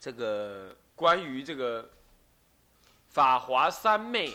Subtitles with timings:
[0.00, 1.90] 这个关于这个
[3.10, 4.32] 法华三昧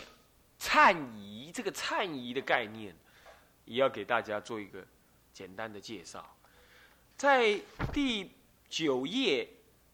[0.60, 2.94] 忏仪这个忏仪的概念，
[3.64, 4.86] 也要给大家做一个
[5.32, 6.36] 简单的介绍。
[7.16, 7.60] 在
[7.92, 8.30] 第
[8.68, 9.48] 九页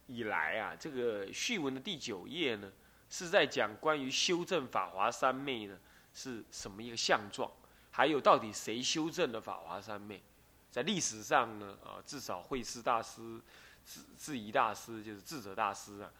[0.07, 2.70] 以来啊，这个序文的第九页呢，
[3.09, 5.79] 是在讲关于修正法华三昧呢
[6.12, 7.50] 是什么一个相状，
[7.90, 10.23] 还有到底谁修正了法华三昧？
[10.70, 13.40] 在历史上呢，啊，至少慧师大师、
[13.86, 16.13] 智智仪大师，就是智者大师啊，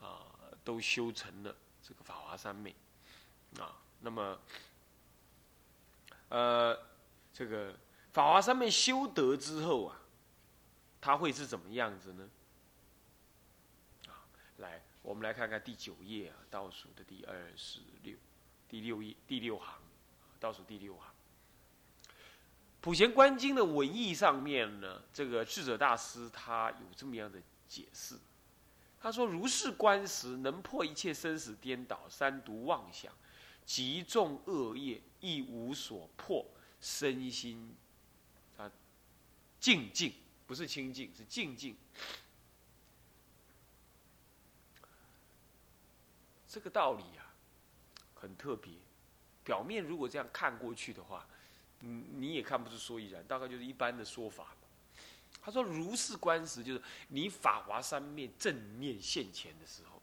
[0.00, 0.26] 啊，
[0.64, 2.74] 都修成了这个法华三昧，
[3.58, 4.38] 啊，那么，
[6.28, 6.78] 呃，
[7.32, 7.76] 这个
[8.12, 10.00] 法华三昧修得之后啊，
[11.00, 12.28] 它会是怎么样子呢？
[14.08, 14.24] 啊，
[14.58, 18.16] 来，我们来看看第九页啊，倒数的第二十六，
[18.68, 19.78] 第六页第六行，
[20.40, 21.11] 倒数第六行。
[22.82, 28.18] 普贤观经的文义上面呢，这个智者大师他有这么样的解释，
[29.00, 33.12] 他说：如是观时，能破一切生死颠倒、三毒妄想、
[33.64, 36.44] 极重恶业，亦无所破，
[36.80, 37.72] 身心
[38.56, 38.68] 啊
[39.60, 40.12] 静静，
[40.48, 41.76] 不是清净，是静静。
[46.48, 47.32] 这个道理啊，
[48.14, 48.72] 很特别。
[49.44, 51.24] 表面如果这样看过去的话。
[51.82, 54.56] 你你也看不出所以然，大概就是一般的说法
[55.44, 60.00] 他说：“如是观时，就是你法华三昧正念现前的时候，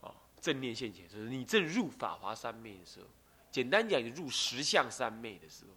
[0.00, 3.06] 哦，正念现前就是你正入法华三昧的时候。
[3.52, 5.70] 简单讲，就入实相三昧的时候，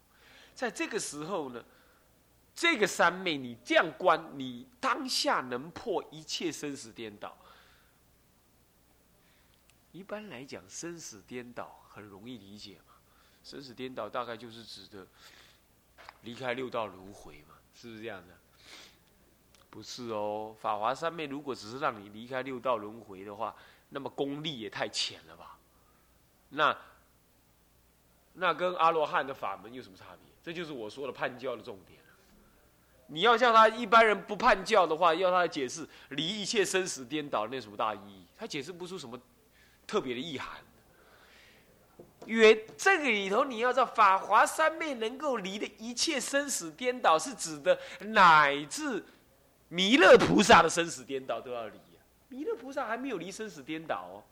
[0.55, 1.63] 在这个时候呢，
[2.55, 7.38] 这个三昧你这样观，你当下能破一切生死颠倒。
[9.91, 12.94] 一般来讲，生死颠倒很容易理解嘛。”
[13.45, 15.06] 生死颠倒大概就是指的
[16.23, 18.33] 离开六道轮回嘛，是不是这样的？
[19.69, 23.55] 不是哦，法华三昧如果只是让你离开六道轮回的话，
[23.89, 25.59] 那么功力也太浅了吧？
[26.50, 26.75] 那
[28.34, 30.34] 那跟阿罗汉的法门有什么差别？
[30.41, 32.00] 这就是我说的叛教的重点
[33.07, 38.25] 你要叫他一般人不叛教的话，要他解释离一切生死颠倒，那有什么大意义？
[38.35, 39.19] 他解释不出什么
[39.85, 40.59] 特别的意涵。
[42.25, 49.03] 原这个里头，你要知道，法华三昧能够离的一切生死颠倒，是指的乃至
[49.69, 52.02] 弥勒菩萨的生死颠倒都要离呀。
[52.30, 54.24] 弥勒菩萨还没有离生死颠倒哦，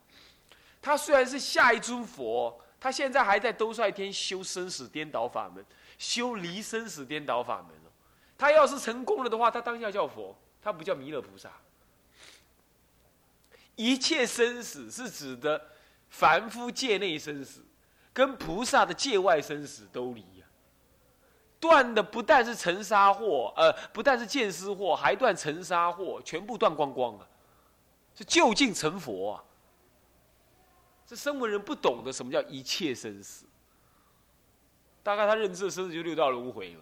[0.82, 5.66] 他虽然是下一尊佛，他现在还在兜率天修生死颠倒法门，
[5.98, 7.90] 修离生死颠倒法门哦。
[8.38, 11.52] 他要是成功了的话，他当下叫佛，他不叫弥勒菩萨。
[13.76, 15.70] 一切生死是指的
[16.10, 17.64] 凡夫界内生死。
[18.14, 20.46] 跟菩萨的界外生死都离呀，
[21.60, 27.28] 断的不但是尘沙祸，呃，不但是见思祸，还断尘沙祸，全部断光光啊！
[28.16, 29.44] 是就近成佛啊！
[31.08, 33.46] 这声闻人不懂得什么叫一切生死，
[35.02, 36.82] 大概他认知的生死就六道轮回嘛。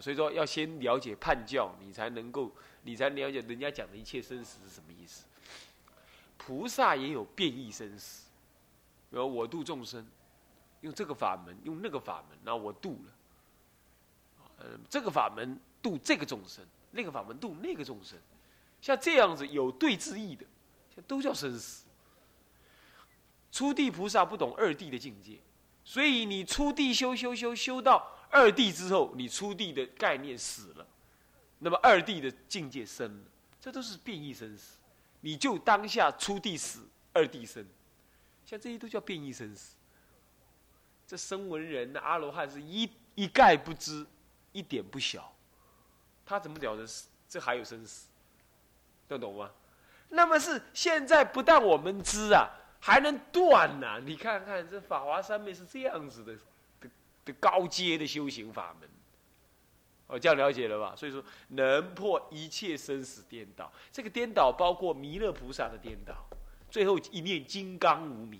[0.00, 2.50] 所以说要先了解叛教，你才能够，
[2.82, 5.24] 你才了解人家讲的一切生死是什么意思。
[6.36, 8.25] 菩萨也有变异生死。
[9.16, 10.06] 比如我度众生，
[10.82, 13.12] 用这个法门，用那个法门，那我度了。
[14.58, 18.18] 呃，这个法门度这个众生，那个法门度那个众生，
[18.82, 20.44] 像这样子有对之意的，
[21.06, 21.86] 都叫生死。
[23.50, 25.38] 初地菩萨不懂二地的境界，
[25.82, 30.86] 所以你初地修修修修到二地之后，你初地的概念死了，
[31.60, 33.24] 那么二地的境界生了，
[33.62, 34.76] 这都是变异生死。
[35.22, 37.66] 你就当下初地死，二地生。
[38.46, 39.76] 像这些都叫变异生死。
[41.06, 44.06] 这声闻人的阿罗汉是一一概不知，
[44.52, 45.32] 一点不晓，
[46.24, 46.86] 他怎么了得
[47.28, 48.08] 这还有生死？
[49.08, 49.50] 听懂吗？
[50.08, 52.48] 那么是现在不但我们知啊，
[52.80, 54.00] 还能断呐！
[54.04, 56.34] 你看看这法华三昧是这样子的
[56.80, 56.90] 的
[57.24, 58.88] 的高阶的修行法门。
[60.08, 60.94] 哦，这样了解了吧？
[60.96, 66.14] 所以说能破一切生死颠倒，这个颠倒包括弥勒菩萨的颠倒。
[66.76, 68.38] 最后一念金刚无名，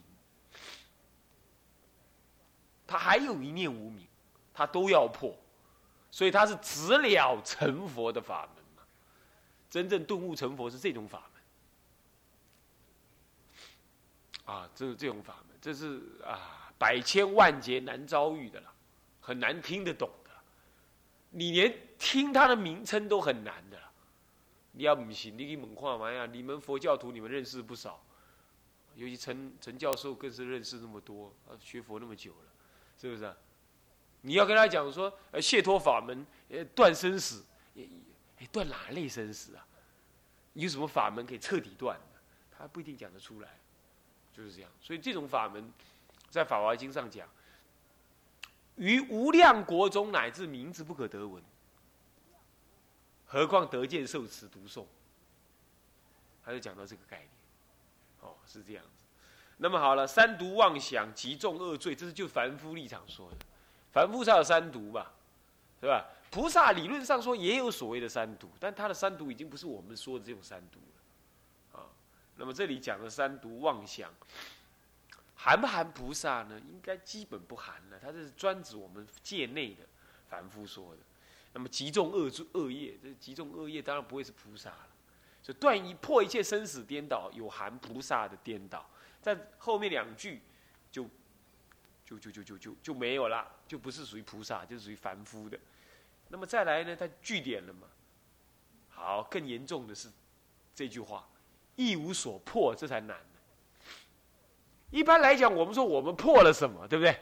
[2.87, 4.07] 他还有一念无名，
[4.53, 5.35] 他都要破，
[6.11, 8.83] 所以他是直了成佛的法门嘛。
[9.71, 11.31] 真正顿悟成佛是这种法
[14.45, 18.71] 门，啊，这是这种法门，这是啊百千万劫难遭遇的了，
[19.19, 20.31] 很难听得懂的，
[21.31, 23.91] 你连听他的名称都很难的了。
[24.73, 26.27] 你要不信，你给猛看嘛呀？
[26.27, 27.99] 你们佛教徒，你们认识不少。
[28.97, 32.49] 尤其陈陈教授更是认识那么多，啊，学佛那么久了，
[33.01, 33.25] 是不是？
[33.25, 33.37] 啊
[34.23, 37.45] 你要跟他讲说，呃，解脱法门，呃，断生死，
[38.51, 39.65] 断哪类生死啊？
[40.55, 42.21] 有什么法门可以彻底断的？
[42.59, 43.61] 他不一定讲得出来，
[44.33, 44.71] 就是这样。
[44.81, 45.73] 所以这种法门，
[46.29, 47.29] 在《法华经》上讲，
[48.75, 51.41] 于无量国中乃至名字不可得闻，
[53.27, 54.87] 何况得见受持读诵，
[56.45, 57.29] 他就讲到这个概念。
[58.27, 59.05] 哦，是这样子。
[59.59, 63.37] 那么好了，三毒妄想极重恶罪，这是就凡夫立场说的。
[63.93, 65.13] 凡夫才有三毒吧，
[65.81, 66.05] 是吧？
[66.31, 71.87] 菩萨理论上说也有所谓的三毒，但他的三毒已经不是我们说的这种三毒了，啊。
[72.37, 74.13] 那么这里讲的三毒妄想，
[75.35, 76.61] 含不含菩萨呢？
[76.69, 79.85] 应该基本不含了，它是专指我们界内的
[80.29, 80.99] 凡夫说的。
[81.55, 84.89] 那么极重恶罪恶业，这极重恶业当然不会是菩萨了。
[85.47, 88.85] 就断一破一切生死颠倒，有含菩萨的颠倒。
[89.23, 90.43] 在后面两句，
[90.91, 91.09] 就，
[92.05, 95.57] 就就就就就就没有了，就不是属于菩萨，就是属于凡夫的。
[96.27, 96.97] 那么再来呢？
[96.97, 97.87] 他据点了嘛？
[98.89, 100.11] 好，更严重的是
[100.75, 101.25] 这句话：
[101.77, 103.17] 一无所破，这才难。
[104.91, 107.17] 一般来讲，我们说我们破了什么，对不对？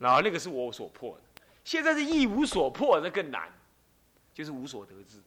[0.00, 1.42] 然后那个是我所破的。
[1.62, 3.48] 现在是一无所破，那更难，
[4.34, 5.22] 就是无所得知。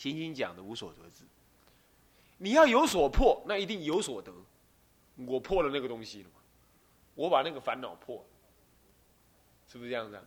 [0.00, 1.24] 行经讲的无所得知，
[2.38, 4.32] 你要有所破，那一定有所得。
[5.26, 6.40] 我破了那个东西了嘛？
[7.14, 8.24] 我把那个烦恼破了，
[9.68, 10.18] 是不是这样子？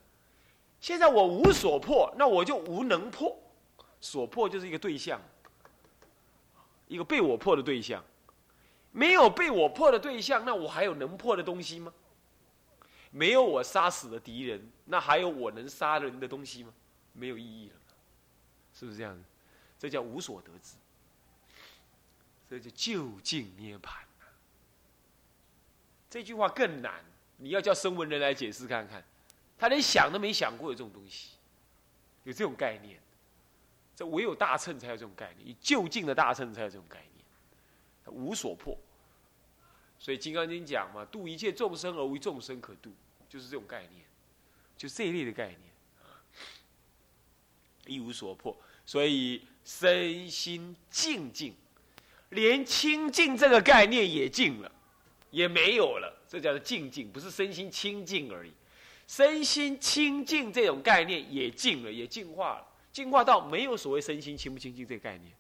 [0.79, 3.35] 现在我无所破，那我就无能破。
[3.99, 5.19] 所破就是一个对象，
[6.87, 8.03] 一个被我破的对象。
[8.91, 11.91] 没有被我破的对象，那我还有能破的东西吗？
[13.09, 16.71] 没有我杀死的敌人，那还有我能杀人的东西吗？
[17.13, 17.75] 没有意义了，
[18.71, 19.23] 是不是这样子？
[19.83, 20.75] 这叫无所得知，
[22.49, 23.97] 这叫就近涅槃。
[26.09, 27.03] 这句话更难，
[27.35, 29.03] 你要叫声闻人来解释看看，
[29.57, 31.31] 他连想都没想过有这种东西，
[32.23, 32.97] 有这种概念，
[33.93, 38.77] 这唯有大乘才有这种概念，以就近的大乘才有这种概念，无所破。
[39.99, 42.93] 所以《金刚经》讲嘛，度一切众生而无众生可度，
[43.27, 44.05] 就是这种概念，
[44.77, 45.59] 就这一类的概念，
[47.85, 48.55] 一无所破。
[48.85, 51.55] 所以身心静静，
[52.29, 54.71] 连清净这个概念也静了。
[55.31, 58.53] 也没有了，这叫做静静，不是身心清净而已。
[59.07, 65.33] 身心清净这种概念也净了，也进化了，进化到没有所谓身心清不清净这个概念。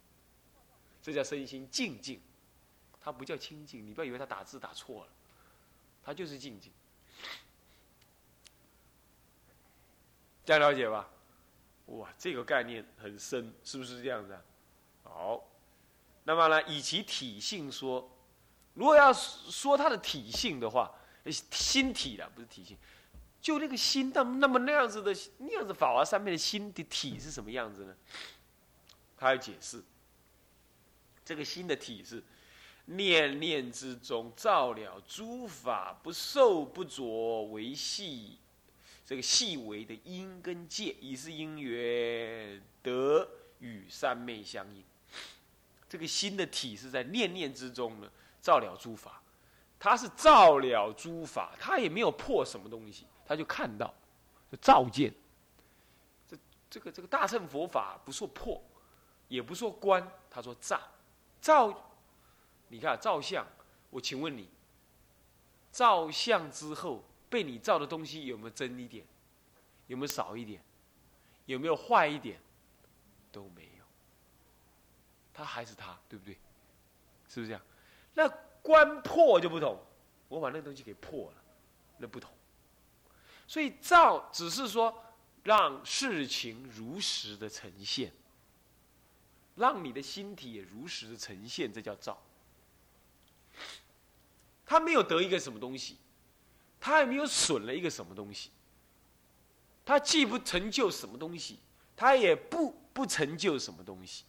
[0.99, 2.19] 这叫身心静静，
[2.99, 3.85] 它不叫清净。
[3.85, 5.11] 你不要以为他打字打错了，
[6.03, 6.71] 它就是静静。
[10.43, 11.07] 这样了解吧？
[11.87, 14.41] 哇，这个概念很深，是不是这样子啊？
[15.03, 15.43] 好，
[16.23, 18.09] 那么呢，以其体性说。
[18.73, 20.91] 如果要说它的体性的话，
[21.29, 22.75] 心体的不是体性，
[23.39, 27.95] 就那个心，那那么那样子的那样子法华上面的心的体是什么样子呢？
[29.15, 29.83] 他要解释，
[31.23, 32.23] 这个心的体是
[32.85, 38.39] 念念之中照了诸法不受不着为细，
[39.05, 43.27] 这个细微的因跟界，已是因缘得
[43.59, 44.83] 与三昧相应。
[45.87, 48.09] 这个心的体是在念念之中呢。
[48.41, 49.21] 照了诸法，
[49.79, 53.93] 他是照了诸法，他也没有破什么东西，他就看到，
[54.51, 55.13] 就照见。
[56.27, 56.37] 这
[56.69, 58.61] 这个这个大乘佛法不说破，
[59.29, 60.77] 也不说观，他说照，
[61.39, 61.89] 照。
[62.67, 63.47] 你看照相，
[63.91, 64.49] 我请问你，
[65.71, 67.01] 照相之后
[67.33, 69.03] 被你造的东西有没有增一点？
[69.87, 70.61] 有没有少一点？
[71.47, 72.39] 有没有坏一点？
[73.31, 73.83] 都没有。
[75.33, 76.37] 他还是他，对不对？
[77.27, 77.61] 是不是这样？
[78.13, 78.29] 那
[78.61, 79.75] 观破就不同，
[80.27, 81.43] 我把那个东西给破了，
[81.97, 82.31] 那不同。
[83.47, 85.03] 所以造只是说
[85.41, 88.13] 让事情如实的呈现，
[89.55, 92.21] 让你的心体也如实的呈现，这叫造。
[94.67, 95.97] 他没有得一个什么东西，
[96.83, 98.51] 他也没有损了一个什么东西。
[99.85, 101.57] 他既不成就什么东西，
[101.95, 104.25] 他也不不成就什么东西。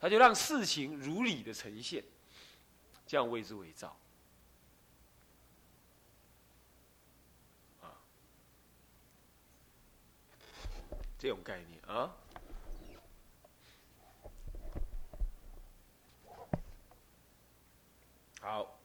[0.00, 2.02] 他就让事情如理的呈现，
[3.06, 3.96] 这样谓之伪造。
[7.80, 7.94] 啊，
[11.16, 12.12] 这种概念啊。
[18.40, 18.80] 好，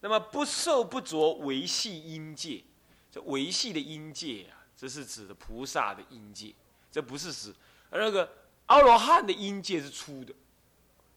[0.00, 2.62] 那么不受不着维系因界，
[3.10, 6.54] 这维系的因界啊，这是指的菩萨的因界，
[6.90, 7.54] 这不是指
[7.90, 8.30] 而那个。
[8.66, 10.32] 阿罗汉的音界是粗的，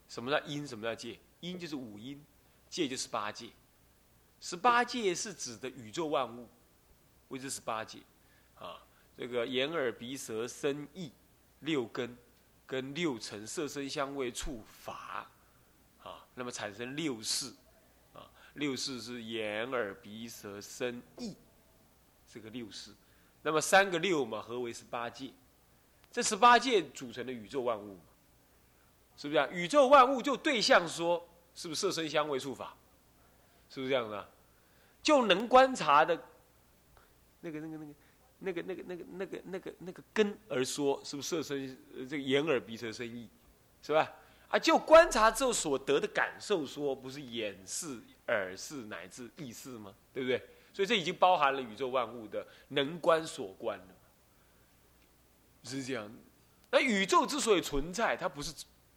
[0.10, 0.66] 什么叫音？
[0.68, 1.20] 什么叫界？
[1.42, 2.20] 音就是五音，
[2.68, 3.48] 界就是八界。
[4.42, 6.50] 十八界是指的宇宙万物，
[7.28, 8.00] 谓之十八界。
[8.56, 8.82] 啊，
[9.16, 11.12] 这个眼耳鼻舌身意
[11.60, 12.18] 六根，
[12.66, 15.30] 跟六尘色身香味触法，
[16.02, 17.54] 啊，那么产生六识，
[18.54, 21.36] 六识是眼耳鼻舌身意，
[22.28, 22.92] 这个六识，
[23.42, 25.32] 那么三个六嘛，合为十八界，
[26.12, 27.98] 这十八界组成的宇宙万物，
[29.18, 29.48] 是不是啊？
[29.52, 32.76] 宇宙万物就对象说，是不是色身香味触法？
[33.70, 34.30] 是不是这样的？
[35.02, 36.16] 就能观察的，
[37.42, 37.94] 那个、那个、那个。
[38.46, 41.78] 那个、那个、那个、那个、那个、那个根而说，是不是色身？
[42.10, 43.30] 这个眼耳鼻舌身意，
[43.82, 44.12] 是吧？
[44.50, 49.94] 啊，就观察之后所得的感受说，不是眼视、耳视乃至意视吗？
[50.13, 50.42] 对不对？
[50.74, 53.88] 所以这已经包含了宇宙万物的能观所观了，
[55.63, 56.12] 是这样。
[56.72, 58.51] 那宇宙之所以存在，它不是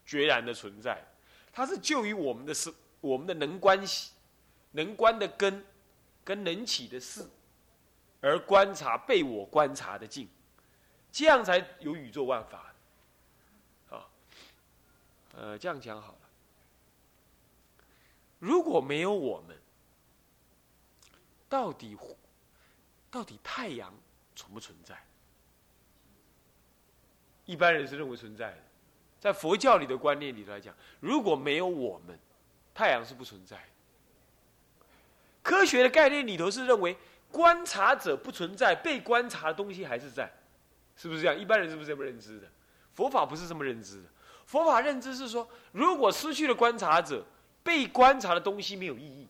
[0.06, 1.04] 决然的存在，
[1.52, 4.12] 它是就于我们的是我们的能观系、
[4.70, 5.64] 能观的根，
[6.24, 7.28] 跟能起的事。
[8.22, 10.26] 而观察被我观察的境，
[11.12, 12.72] 这样才有宇宙万法。
[13.90, 14.08] 啊，
[15.34, 16.18] 呃，这样讲好了。
[18.46, 19.56] 如果没有我们，
[21.48, 21.98] 到底
[23.10, 23.92] 到底太阳
[24.36, 24.96] 存不存在？
[27.44, 28.58] 一般人是认为存在的，
[29.18, 32.16] 在佛教里的观念里头来讲，如果没有我们，
[32.72, 33.60] 太阳是不存在。
[35.42, 36.96] 科学的概念里头是认为。
[37.28, 40.32] 观察者不存在，被观察的东西还是在，
[40.96, 41.36] 是不是这样？
[41.36, 42.48] 一般人是不是这么认知的？
[42.94, 44.08] 佛法不是这么认知的。
[44.46, 47.26] 佛法认知是说，如果失去了观察者，
[47.66, 49.26] 被观察的东西没有意义。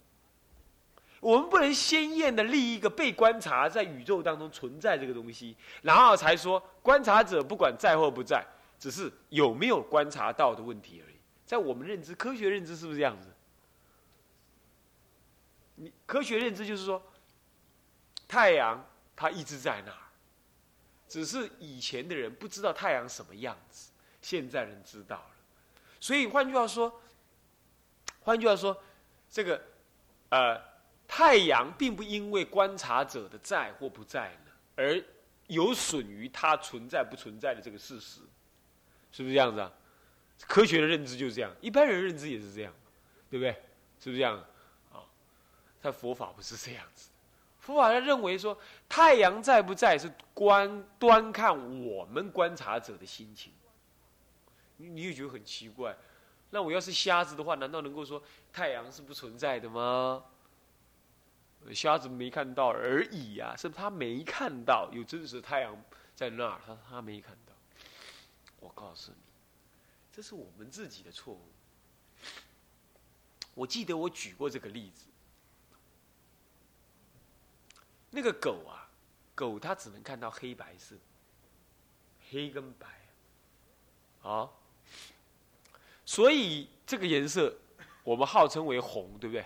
[1.19, 8.47] 我们不能鲜艳的立一个被观察在宇宙当中存在这个东西，然后才说观察者不管在或不在，
[8.79, 11.17] 只是有没有观察到的问题而已。
[11.45, 13.29] 在我们认知，科学认知是不是这样子？
[15.77, 17.03] 你科学认知就是说。
[18.29, 20.03] 太阳它一直在那儿，
[21.07, 25.31] 只是以前的人不知道太阳什么样子，现在人知道了。
[26.01, 26.93] 所以换句话说，
[28.27, 28.77] 换句话说，
[29.31, 29.63] 这个
[30.31, 30.61] 呃，
[31.07, 35.01] 太阳并不因为观察者的在或不在呢，而
[35.47, 38.23] 有损于它存在不存在的这个事实，
[39.13, 39.73] 是不是这样子啊？
[40.41, 42.73] 科学的认知就是这样，一般人认知也是这样，
[43.31, 43.53] 对不对？
[44.01, 44.37] 是不是这样？
[44.93, 45.07] 啊，
[45.81, 47.11] 但佛法不是这样子。
[47.61, 51.57] 佛法他认为说，太阳在不在是观端看
[51.87, 53.53] 我们观察者的心情。
[54.79, 55.97] 你你也觉得很奇怪，
[56.51, 58.23] 那我要是瞎子的话，难道能够说
[58.53, 60.25] 太阳是不存在的吗？
[61.75, 65.77] 瞎子没看到而已呀，是他没看到有真实的太阳
[66.15, 67.53] 在那儿，他他没看到。
[68.61, 69.19] 我告诉你，
[70.13, 71.41] 这是我们自己的错误。
[73.55, 75.09] 我记得我举过这个例子。
[78.11, 78.89] 那个狗啊，
[79.35, 80.95] 狗它只能看到黑白色，
[82.31, 82.87] 黑跟白，
[84.23, 84.49] 啊，
[86.07, 87.55] 所以这个颜色
[88.03, 89.45] 我们号称为红，对不对？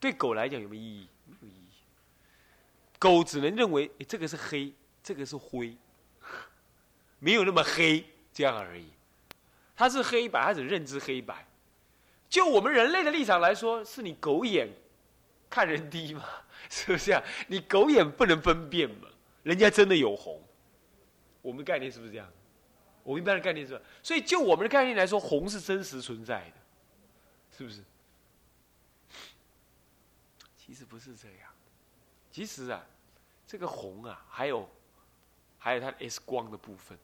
[0.00, 1.08] 对狗来讲有没有意义？
[1.26, 1.68] 没有意义。
[2.98, 4.72] 狗只能认为这个是黑，
[5.02, 5.76] 这个是灰，
[7.18, 8.86] 没有那么黑这样而已。
[9.76, 11.46] 它是黑白，它只认知黑白。
[12.28, 14.68] 就我们人类的立场来说，是你狗眼
[15.50, 16.24] 看人低嘛？
[16.70, 17.22] 是不是啊？
[17.48, 19.08] 你狗眼不能分辨嘛？
[19.42, 20.42] 人家真的有红，
[21.42, 22.26] 我们概念是不是这样？
[23.04, 26.56] 我们一般的概念是，所以就我们的概念来说，红是真实存在的，
[27.56, 27.84] 是不是？
[30.56, 31.50] 其实不是这样，
[32.32, 32.82] 其实啊，
[33.46, 34.66] 这个红啊，还有
[35.58, 36.98] 还有它 X 光的部分，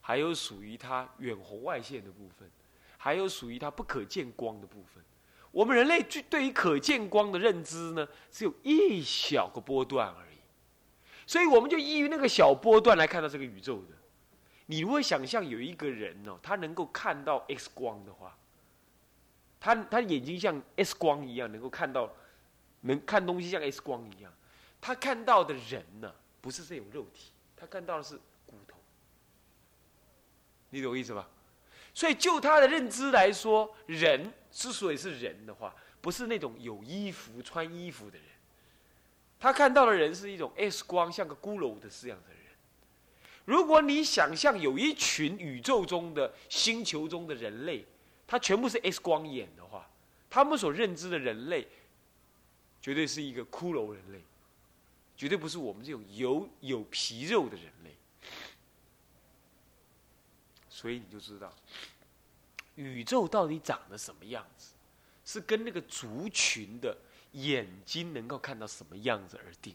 [0.00, 2.48] 还有属于它远红外线的部分，
[2.96, 5.02] 还有属于它不可见光的部分。
[5.50, 10.38] 我们人类对对于可见光的认知呢，只有一小个波段而已，
[11.26, 14.03] 所以我们就依于那个小波段来看到这个宇宙的。
[14.66, 18.36] 你如果想象有一个人哦，他能够看到 X 光的话，
[19.60, 22.10] 他他眼睛像 X 光一样，能够看到，
[22.80, 24.32] 能看东西像 X 光一样，
[24.80, 28.16] 他看到的人呢，不是这种肉体，他看到的是
[28.46, 28.78] 骨头。
[30.70, 31.28] 你懂我意思吧？
[31.92, 34.32] 所以就他的认知来说，人。
[34.54, 38.26] 之所以是人的话，不是那种有衣服穿衣服的人，
[39.36, 42.33] 他看到的人是一种 X 光，像个骷髅的这样的人。
[43.44, 47.84] 如果你想象有一群宇宙中的星球中的人类，
[48.26, 49.88] 他全部是 X 光眼的话，
[50.30, 51.68] 他们所认知的人类，
[52.80, 54.22] 绝对是一个骷髅人类，
[55.16, 57.94] 绝对不是我们这种有有皮肉的人类。
[60.70, 61.52] 所以你就知道。
[62.76, 64.72] 宇宙到底长得什么样子，
[65.24, 66.96] 是跟那个族群的
[67.32, 69.74] 眼睛能够看到什么样子而定。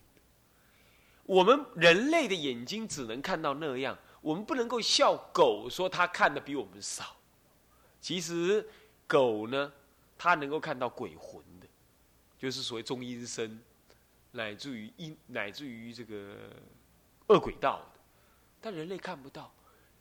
[1.29, 7.15] 我们人类的眼睛只能看到那样，我们不能够笑狗说它看的比我们少。
[8.01, 8.67] 其实
[9.05, 9.71] 狗呢，
[10.17, 11.67] 它能够看到鬼魂的，
[12.35, 13.61] 就是所谓中阴身，
[14.31, 16.35] 乃至于阴，乃至于这个
[17.27, 17.99] 恶鬼道的，
[18.59, 19.53] 但人类看不到。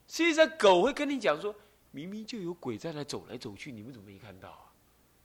[0.07, 1.55] 实际上，狗会跟你讲说，
[1.91, 4.73] 明明就有鬼在那走来走去，你们怎么没看到啊？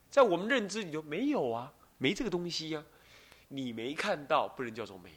[0.10, 2.83] 在我们认知里头没有啊，没这个东西呀。
[3.48, 5.10] 你没看到，不能叫做没。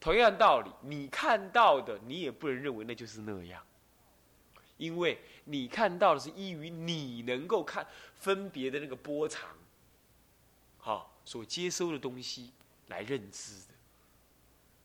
[0.00, 3.62] 同样道理，你看到的，你也不能认为那就是那样，
[4.76, 9.50] 因为你看到的是依于你能够看分别的那个波长，
[10.78, 12.52] 好所接收的东西
[12.86, 13.74] 来认知的。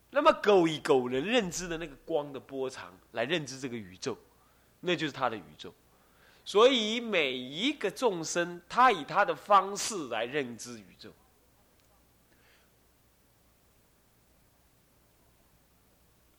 [0.10, 4.18] 那么狗以狗能认知的那个光的波长来认知这个宇宙，
[4.80, 5.74] 那就是它的宇宙。
[6.46, 11.10] 所以每一个众生，他以他的方式来认知宇宙。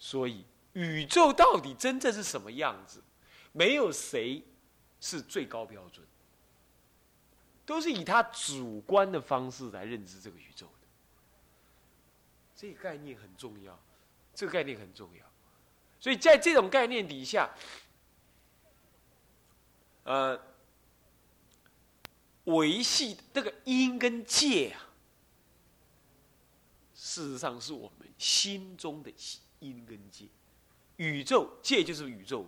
[0.05, 0.45] 所以，
[0.75, 3.03] 宇宙到底真正是什么样子？
[3.53, 4.45] 没有谁
[5.01, 6.07] 是最高标准，
[7.65, 10.87] 都是以他主观的方式来认知这个宇宙的。
[12.55, 13.81] 这个概念很重要，
[14.35, 15.25] 这个概念很重要。
[15.99, 17.49] 所以在这种概念底下，
[20.03, 20.39] 呃，
[22.45, 24.85] 维系这个因跟界啊，
[26.95, 29.41] 事实上是我们心中的心。
[29.69, 30.27] 因跟界，
[30.97, 32.47] 宇宙界就是宇宙。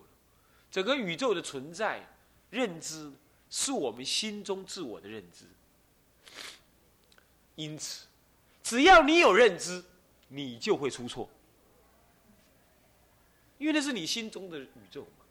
[0.71, 2.07] 整个宇宙的存在
[2.51, 3.11] 认知，
[3.49, 5.47] 是我们心中自我的认知。
[7.55, 8.07] 因此，
[8.63, 9.83] 只要你有认知，
[10.29, 11.31] 你就会出错，
[13.57, 15.25] 因为那是你心中的宇宙嘛，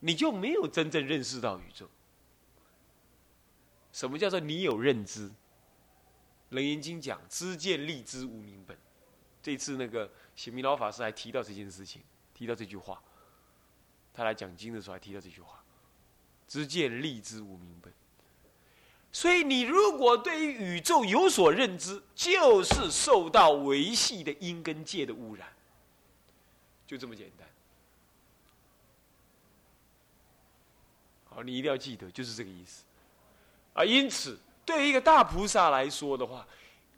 [0.00, 1.88] 你就没有真正认识到宇宙。
[3.92, 5.28] 什么叫做你有认知？
[6.50, 8.76] 《楞严经》讲：“知见立知无明本。”
[9.44, 12.00] 这次那个显明老法师还提到这件事情，
[12.32, 12.98] 提到这句话。
[14.14, 15.62] 他来讲经的时候还提到这句话
[16.48, 17.92] ：“知见立知无明本。”
[19.12, 25.46] 所以，你如果对于宇宙有所认知，就是受到维系的因跟界的污染，
[26.86, 27.46] 就这么简单。
[31.28, 32.82] 好，你一定要记得，就是这个意思。
[33.74, 36.46] 啊，因此，对于一个大菩萨来说的话，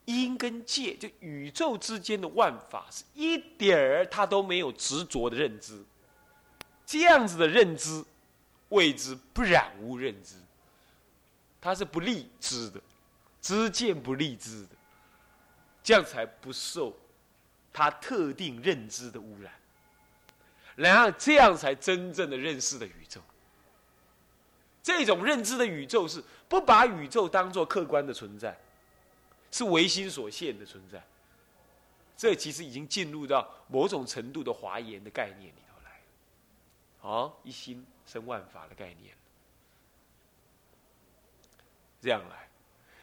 [0.07, 5.85] 因跟界，就宇宙之间的万法，是一点儿他都没有执着的认知。
[6.87, 8.03] 这样子的认知，
[8.71, 10.37] 谓之不染污认知。
[11.61, 12.81] 它是不立知的，
[13.41, 14.77] 知见不立知的，
[15.83, 16.97] 这样才不受
[17.73, 19.53] 他特定认知的污染。
[20.77, 23.21] 然后这样才真正的认识了宇宙。
[24.81, 28.57] 这种认知的宇宙是不把宇宙当做客观的存在。
[29.57, 31.03] 是唯心所现的存在，
[32.15, 36.03] 这其实已经进入到某种程度的华严的概念里头来，
[36.99, 39.17] 好，一心生万法的概念，
[42.03, 42.51] 这样来，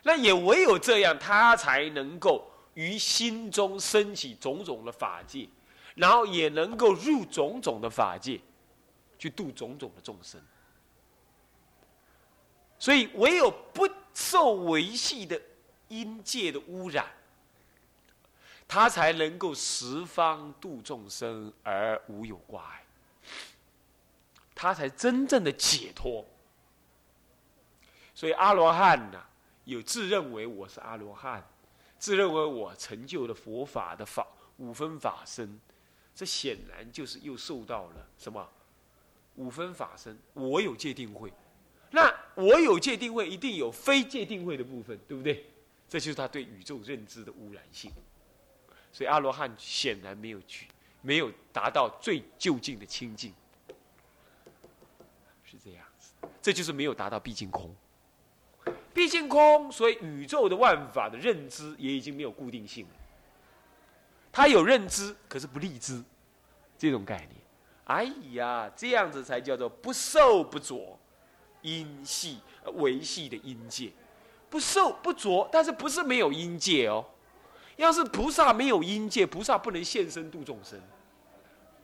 [0.03, 5.49] 那也唯有这样，他才能够于心中升起种种的法界，
[5.95, 8.39] 然后也能够入种种的法界，
[9.17, 10.39] 去度种种的众生。
[12.77, 15.41] 所以，唯有不受维系的。
[15.87, 17.05] 因界的污染，
[18.67, 22.83] 他才能够十方度众生而无有挂碍，
[24.55, 26.25] 他才真正的解脱。
[28.15, 29.25] 所以阿罗汉呐，
[29.65, 31.43] 有自认为我是阿罗汉，
[31.97, 34.25] 自认为我成就了佛法的法
[34.57, 35.59] 五分法身，
[36.15, 38.47] 这显然就是又受到了什么
[39.35, 40.17] 五分法身？
[40.33, 41.33] 我有界定会，
[41.91, 45.49] 那我有界定会，一定有非界定会的部分，对不对？
[45.93, 47.91] 这就是他对宇宙认知的污染性，
[48.91, 50.67] 所以阿罗汉显然没有去，
[51.03, 53.31] 没有达到最就近的清净，
[55.43, 56.13] 是这样子。
[56.41, 57.71] 这就是没有达到毕竟空，
[58.91, 62.95] 毕竟空，所以宇宙的万法的认知也已经没有固定性了。
[64.31, 66.03] 他有认知，可是不立知，
[66.75, 67.29] 这种概念。
[67.83, 70.97] 哎呀，这样子才叫做不受不着，
[71.61, 72.39] 因系
[72.77, 73.91] 维系的因界。
[74.53, 77.03] 不受不着，但是不是没有因界哦？
[77.75, 80.79] 要是菩萨没有因界，菩萨不能现身度众生，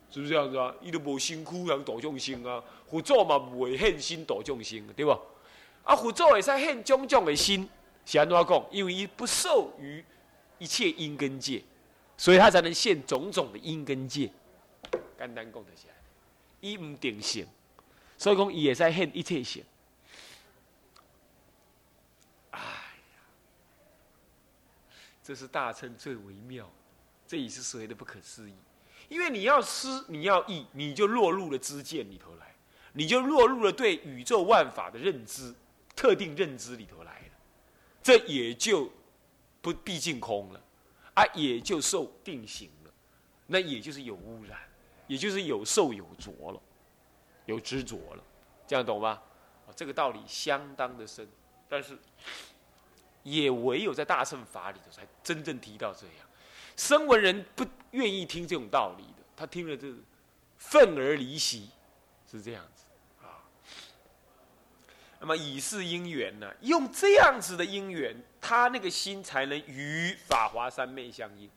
[0.08, 0.72] 是不是这样子啊？
[0.80, 5.10] 伊都无辛苦人度众生啊，佛祖嘛不会现心度众生，对不？
[5.82, 7.68] 啊，佛祖会使现种种的心，
[8.06, 8.64] 是安怎讲？
[8.70, 10.04] 因为伊不受于
[10.58, 11.60] 一切因根界，
[12.16, 14.30] 所以他才能现种种的因根界。
[15.18, 15.88] 简单讲就是，
[16.60, 17.44] 伊唔定性，
[18.16, 19.64] 所以讲伊会使现一切性。
[25.22, 26.70] 这是大乘最微妙，
[27.26, 28.54] 这也是所谓的不可思议。
[29.08, 32.54] 因为你要思，你要意，你就落入了知见里头来，
[32.92, 35.54] 你就落入了对宇宙万法的认知、
[35.96, 37.34] 特定认知里头来了，
[38.02, 38.90] 这也就
[39.60, 40.62] 不毕竟空了，
[41.14, 42.92] 啊，也就受定型了，
[43.46, 44.58] 那也就是有污染，
[45.06, 46.62] 也就是有受有着了，
[47.46, 48.22] 有执着了，
[48.66, 49.20] 这样懂吗？
[49.74, 51.28] 这个道理相当的深，
[51.68, 51.96] 但是
[53.22, 56.26] 也唯有在大乘法里头才真正提到这样。
[56.76, 59.88] 声闻人不愿意听这种道理的，他听了就
[60.56, 61.70] 愤而离席，
[62.30, 62.84] 是这样子
[63.22, 63.44] 啊。
[65.18, 71.50] 那么以是因缘呢，用这样子的因缘，他那个心才能与法华三昧相应。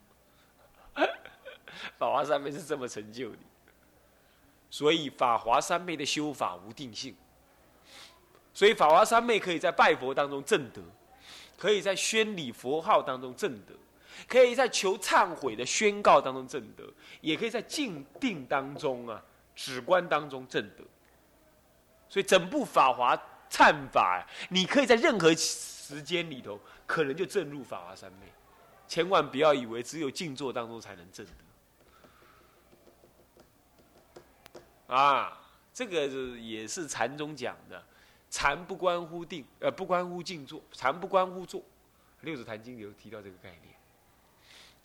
[1.97, 3.38] 法华三昧是这么成就的，
[4.69, 7.15] 所以法华三昧的修法无定性。
[8.54, 10.82] 所以法华三昧可以在拜佛当中证得，
[11.57, 13.73] 可以在宣礼佛号当中证得，
[14.27, 16.83] 可以在求忏悔的宣告当中证得，
[17.21, 19.23] 也可以在静定当中啊
[19.55, 20.83] 止观当中证得。
[22.09, 23.15] 所以整部法华
[23.49, 28.27] 忏法，你可以在任何时间里头，可能就证入法华三昧。
[28.87, 31.33] 千万不要以为只有静坐当中才能证得。
[34.93, 35.41] 啊，
[35.73, 36.05] 这个
[36.37, 37.83] 也是禅宗讲的。
[38.33, 41.61] 禅不关乎定，呃，不关乎静坐；禅不关乎坐。
[42.21, 43.75] 六祖坛经有提到这个概念，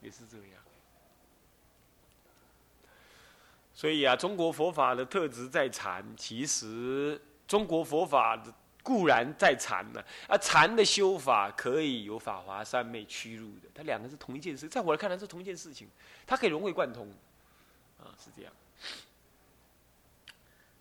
[0.02, 0.62] 也是这样。
[3.72, 6.04] 所以啊，中国佛法的特质在禅。
[6.14, 14.68] 其实，中国佛法的固然在禅呢，啊，禅的修法可以有法华三昧屈入的，它两个是同一件事。
[14.68, 15.88] 在我来看来，是同一件事情，
[16.26, 17.08] 它可以融会贯通。
[17.98, 18.52] 啊，是这样。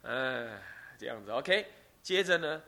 [0.03, 0.61] 哎，
[0.99, 1.65] 这样子，OK。
[2.07, 2.61] 接着呢，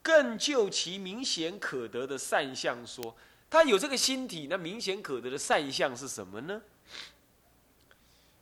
[0.00, 3.16] 更就其明显可得的善相说，
[3.50, 6.62] 他有这个心体，那明显可得的善相是什么呢？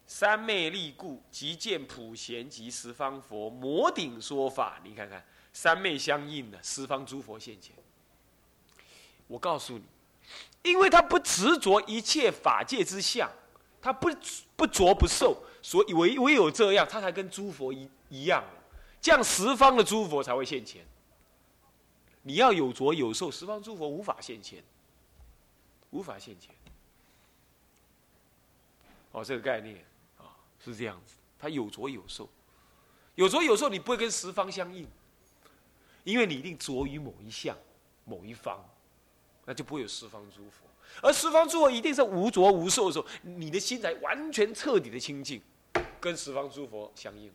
[0.07, 4.79] 三昧力故，即见普贤及十方佛摩顶说法。
[4.85, 7.75] 你看看，三昧相应的十方诸佛现前。
[9.27, 9.85] 我告诉你，
[10.63, 13.31] 因为他不执着一切法界之相，
[13.81, 14.11] 他不
[14.57, 18.45] 不着不受，所以唯唯有这样，他才跟诸佛一一样。
[19.05, 20.83] 这样十方的诸佛才会现前。
[22.23, 24.65] 你要有着有受，十方诸佛无法现前，
[25.91, 26.55] 无法现前。
[29.13, 29.85] 哦，这个概念
[30.17, 32.27] 啊是这样子，他有着有受，
[33.15, 34.89] 有着有受，你不会跟十方相应，
[36.03, 37.55] 因为你一定着于某一项、
[38.07, 38.67] 某一方，
[39.45, 40.67] 那就不会有十方诸佛。
[41.03, 45.43] 而十方诸佛一定是无着无受的时候，你的心才完全彻底的清净，
[46.01, 47.31] 跟十方诸佛相应。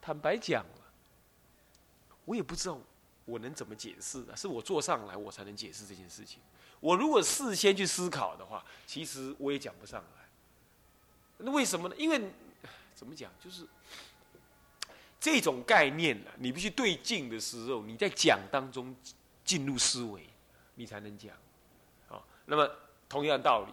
[0.00, 0.82] 坦白讲了，
[2.24, 2.78] 我也不知道
[3.24, 6.40] 我能怎么解释啊，是我坐上来我才能解释这件事情。
[6.80, 10.28] 我如果事先去思考的话，其实我也讲不上来。
[11.38, 11.94] 那为什么呢？
[11.98, 12.20] 因为
[12.94, 13.66] 怎么讲，就是
[15.20, 18.96] 这种概念呢，你必须对镜的时候，你在讲当中
[19.44, 20.26] 进入思维，
[20.74, 21.34] 你才能讲。
[22.08, 22.70] 啊，那么
[23.08, 23.72] 同样道理，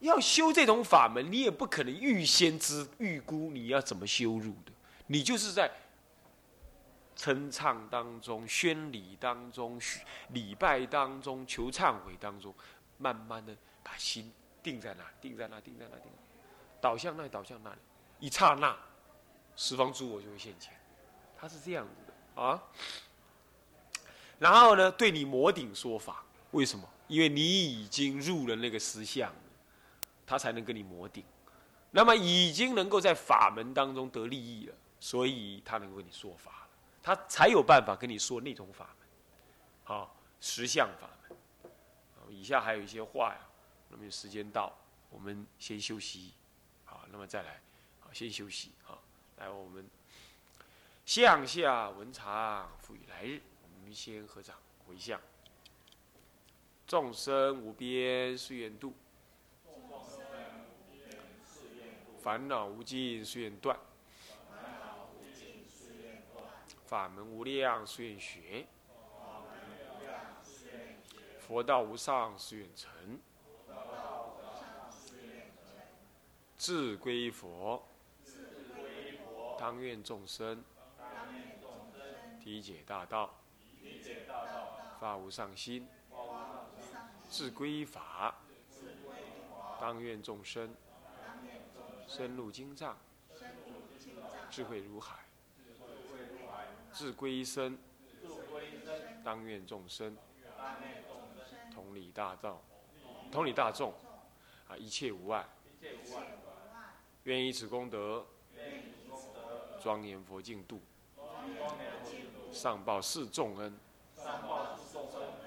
[0.00, 4.72] 要修这种法门，你也不可能预先知预估你要怎么修入的。
[5.06, 5.70] 你就是在
[7.14, 9.80] 称唱当中、宣礼当中、
[10.28, 12.54] 礼拜当中、求忏悔当中，
[12.98, 16.10] 慢慢的把心定在那，定在那，定在那，定，
[16.80, 17.78] 导向那，导向那里，
[18.20, 18.76] 一刹那，
[19.54, 20.74] 十方诸佛就会现前。
[21.38, 22.62] 他是这样子的啊。
[24.38, 26.86] 然后呢，对你摩顶说法，为什么？
[27.08, 29.32] 因为你已经入了那个实相，
[30.26, 31.24] 他才能跟你摩顶。
[31.92, 34.74] 那么已经能够在法门当中得利益了。
[34.98, 36.68] 所以他能够跟你说法了，
[37.02, 39.08] 他才有办法跟你说那种法门，
[39.84, 41.36] 好实相法门。
[42.28, 43.40] 以下还有一些话呀，
[43.88, 44.76] 那么时间到，
[45.10, 46.32] 我们先休息，
[46.84, 47.60] 好，那么再来，
[48.00, 49.00] 好，先休息，好，
[49.36, 49.88] 来我们
[51.04, 55.20] 向下文长赋予来日，我们先合掌回向，
[56.84, 58.92] 众生无边誓愿度，
[62.20, 63.78] 烦恼无尽誓愿断。
[66.86, 68.64] 法门无量，誓愿学；
[71.40, 73.18] 佛道无上，誓愿成。
[76.56, 77.82] 自归佛，
[79.58, 80.62] 当愿众生。
[82.44, 83.34] 理解大道，
[85.00, 85.88] 发无上心；
[87.28, 88.36] 自归法，
[89.80, 90.72] 当愿众生。
[92.06, 92.96] 深入经藏，
[94.48, 95.25] 智慧如海。
[96.96, 97.76] 自归身，
[99.22, 100.16] 当愿众生
[101.70, 102.62] 同理大道，
[103.30, 103.92] 同理大众，
[104.66, 105.46] 啊，一切无碍。
[107.24, 108.24] 愿以此功德，
[109.78, 110.80] 庄严佛净土，
[112.50, 113.78] 上报四重恩，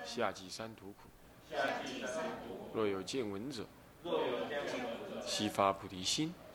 [0.06, 1.10] 下济三途苦。
[2.76, 3.66] 若有见闻者，
[5.26, 6.32] 悉发菩提心，